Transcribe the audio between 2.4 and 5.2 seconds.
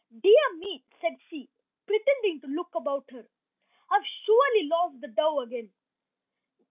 to look about her, "I have surely lost the